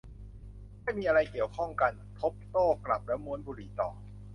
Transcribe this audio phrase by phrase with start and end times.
[0.83, 3.89] ไม่มีอะไรเกี่ยวข้องกัน โทปป์โต้กลับ แล้วม้วนบุหรี่ต่อ